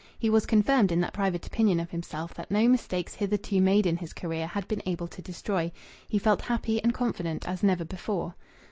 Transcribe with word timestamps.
He 0.17 0.31
was 0.31 0.47
confirmed 0.47 0.91
in 0.91 0.99
that 1.01 1.13
private 1.13 1.45
opinion 1.45 1.79
of 1.79 1.91
himself 1.91 2.33
that 2.33 2.49
no 2.49 2.67
mistakes 2.67 3.13
hitherto 3.13 3.61
made 3.61 3.85
in 3.85 3.97
his 3.97 4.13
career 4.13 4.47
had 4.47 4.67
been 4.67 4.81
able 4.87 5.07
to 5.07 5.21
destroy. 5.21 5.71
He 6.09 6.17
felt 6.17 6.41
happy 6.41 6.81
and 6.81 6.91
confident 6.91 7.47
as 7.47 7.61
never 7.61 7.85
before. 7.85 8.33